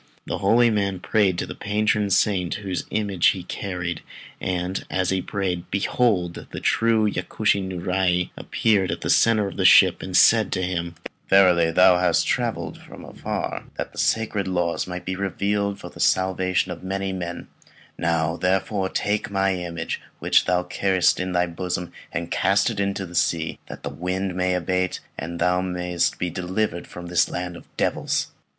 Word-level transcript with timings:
Then 0.25 0.33
the 0.33 0.37
holy 0.39 0.71
man 0.71 0.99
prayed 0.99 1.37
to 1.37 1.45
the 1.45 1.53
patron 1.53 2.09
saint 2.09 2.55
whose 2.55 2.85
image 2.89 3.27
he 3.27 3.43
carried, 3.43 4.01
and 4.39 4.83
as 4.89 5.11
he 5.11 5.21
prayed, 5.21 5.69
behold 5.69 6.47
the 6.49 6.59
true 6.59 7.05
Yakushi 7.07 7.61
Niurai 7.61 8.31
appeared 8.35 8.89
in 8.89 8.99
the 8.99 9.11
centre 9.11 9.45
of 9.47 9.57
the 9.57 9.63
ship, 9.63 10.01
and 10.01 10.17
said 10.17 10.51
to 10.53 10.63
him 10.63 10.95
"Verily, 11.29 11.69
thou 11.69 11.99
hast 11.99 12.25
travelled 12.25 12.79
far 13.21 13.65
that 13.77 13.91
the 13.91 13.99
sacred 13.99 14.47
laws 14.47 14.87
might 14.87 15.05
be 15.05 15.15
revealed 15.15 15.77
for 15.79 15.91
the 15.91 15.99
salvation 15.99 16.71
of 16.71 16.83
many 16.83 17.13
men; 17.13 17.47
now, 17.95 18.35
therefore, 18.37 18.89
take 18.89 19.29
my 19.29 19.53
image, 19.53 20.01
which 20.17 20.45
thou 20.45 20.63
carriest 20.63 21.19
in 21.19 21.31
thy 21.31 21.45
bosom, 21.45 21.91
and 22.11 22.31
cast 22.31 22.71
it 22.71 22.79
into 22.79 23.05
the 23.05 23.13
sea, 23.13 23.59
that 23.67 23.83
the 23.83 23.89
wind 23.91 24.33
may 24.33 24.55
abate, 24.55 24.99
and 25.19 25.33
that 25.37 25.45
thou 25.45 25.61
mayest 25.61 26.17
be 26.17 26.31
delivered 26.31 26.87
from 26.87 27.05
this 27.05 27.29
land 27.29 27.55
of 27.55 27.67
devils." 27.77 28.29